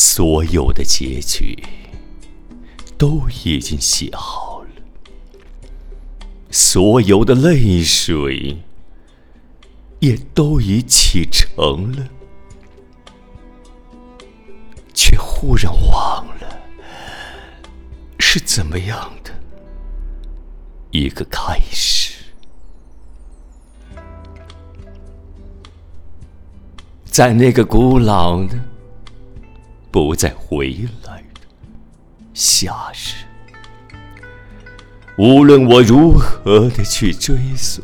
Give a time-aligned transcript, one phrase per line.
[0.00, 1.60] 所有的结局
[2.96, 4.70] 都已经写好了，
[6.52, 8.58] 所有的泪水
[9.98, 12.08] 也都已启程了，
[14.94, 16.60] 却忽然忘了
[18.20, 19.32] 是怎么样的
[20.92, 22.14] 一个开始。
[27.04, 28.56] 在那个古老的、
[29.90, 31.40] 不再回来的
[32.34, 33.24] 夏日，
[35.16, 37.82] 无论我如何的去追索，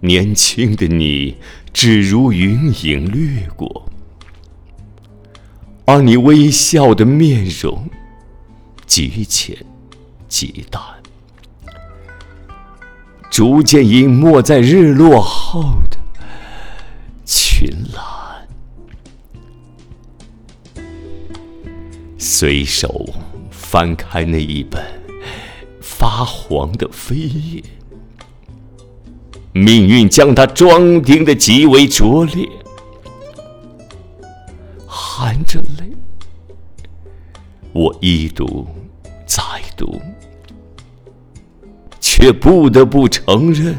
[0.00, 1.36] 年轻的你
[1.72, 3.86] 只如云影掠过，
[5.84, 7.88] 而你微笑的面容
[8.86, 9.56] 极浅
[10.28, 10.82] 极淡，
[13.30, 15.96] 逐渐隐没在日落后的。
[17.24, 18.02] 群岚，
[22.28, 23.08] 随手
[23.52, 24.84] 翻开那一本
[25.80, 27.62] 发黄的扉页，
[29.52, 32.48] 命运将它装订的极为拙劣，
[34.88, 35.92] 含着泪，
[37.72, 38.66] 我一读
[39.24, 39.40] 再
[39.76, 40.02] 读，
[42.00, 43.76] 却不得不承认，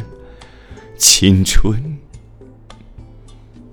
[0.98, 2.00] 青春。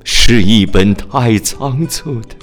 [0.03, 2.35] 是一本太仓促的、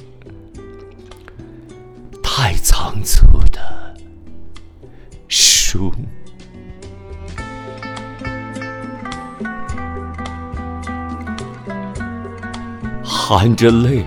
[13.37, 14.03] 含着泪，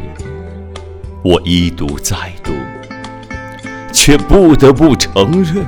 [1.23, 2.53] 我一读再读，
[3.93, 5.65] 却不得不承认，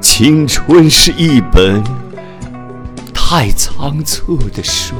[0.00, 1.84] 青春是一本
[3.12, 4.94] 太仓促的书。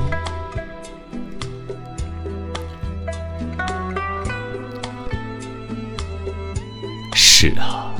[7.14, 7.94] 是啊，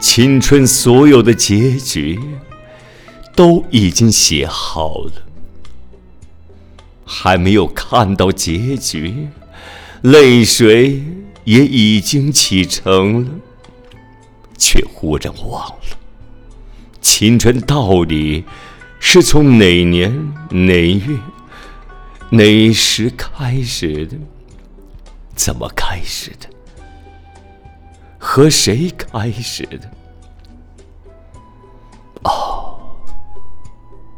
[0.00, 2.18] 青春所有的结局
[3.36, 5.12] 都已经写好了，
[7.16, 9.28] 还没有看到结局，
[10.02, 11.00] 泪水
[11.44, 13.30] 也已经启程了，
[14.58, 15.96] 却忽然忘了，
[17.00, 18.44] 青春到底
[18.98, 21.16] 是从哪年哪月
[22.30, 24.16] 哪时开始的？
[25.36, 26.48] 怎么开始的？
[28.18, 29.88] 和谁开始的？
[32.24, 32.76] 哦，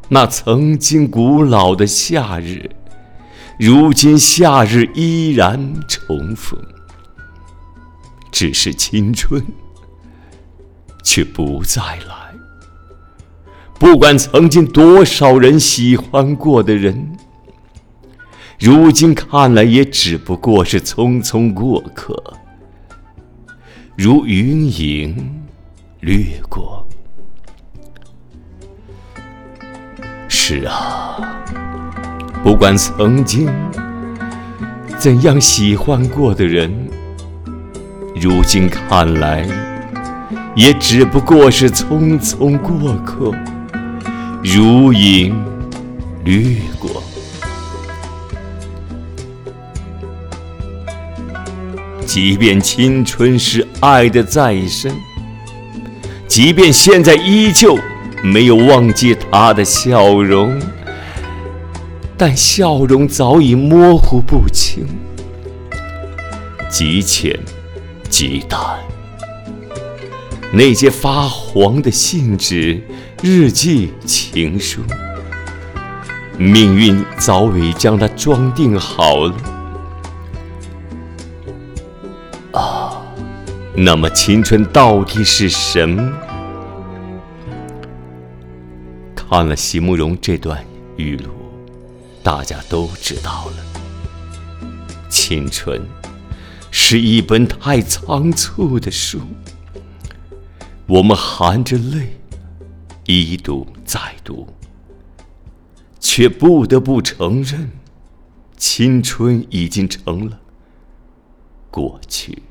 [0.08, 2.70] 那曾经古老的夏日，
[3.58, 6.60] 如今夏日依然重逢，
[8.30, 9.42] 只是青春
[11.02, 12.34] 却不再来。
[13.78, 17.16] 不管曾经多少人喜欢过的人，
[18.58, 22.22] 如今看来也只不过是匆匆过客。
[23.96, 25.44] 如云影
[26.00, 26.86] 掠过。
[30.28, 31.16] 是啊，
[32.46, 33.48] 不管曾经
[34.96, 36.72] 怎样喜欢过的人，
[38.14, 39.44] 如今看来
[40.54, 43.32] 也只不过是匆匆过客，
[44.44, 45.34] 如影
[46.24, 47.02] 掠过。
[52.06, 54.94] 即便青春是爱的再生，
[56.28, 57.76] 即便现在依旧
[58.22, 60.56] 没有忘记他的笑容，
[62.18, 64.86] 但笑容早已模糊不清，
[66.70, 67.38] 极浅
[68.08, 68.58] 极淡。
[70.52, 72.80] 那些发黄的信纸、
[73.22, 74.80] 日记、情书，
[76.38, 79.34] 命运早已将它装订好了。
[82.52, 83.02] 啊
[83.74, 86.10] 那么，青春到底是什么？
[89.14, 90.64] 看了席慕容这段
[90.96, 91.30] 语录，
[92.26, 93.56] 大家都知道了。
[95.08, 95.80] 青春
[96.72, 99.20] 是一本太仓促的书，
[100.88, 102.18] 我们含着泪
[103.04, 104.48] 一读再读，
[106.00, 107.70] 却不得不承认，
[108.56, 110.40] 青春已经成了
[111.70, 112.42] 过去。